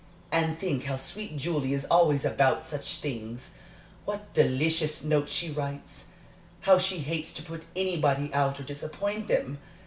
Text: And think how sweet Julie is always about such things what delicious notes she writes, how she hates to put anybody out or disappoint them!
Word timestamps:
And 0.31 0.57
think 0.57 0.85
how 0.85 0.97
sweet 0.97 1.37
Julie 1.37 1.75
is 1.75 1.85
always 1.91 2.25
about 2.25 2.65
such 2.65 2.95
things 2.95 3.53
what 4.03 4.33
delicious 4.33 5.03
notes 5.03 5.31
she 5.31 5.51
writes, 5.51 6.05
how 6.61 6.79
she 6.79 6.97
hates 6.97 7.35
to 7.35 7.43
put 7.43 7.65
anybody 7.75 8.33
out 8.33 8.59
or 8.59 8.63
disappoint 8.63 9.27
them! 9.27 9.59